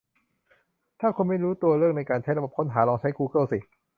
[0.99, 3.59] ถ้าคุณไม่รู้ตัวเลือกในการใช้ระบบค้นหา ลองใช้กูเกิ้ลสิ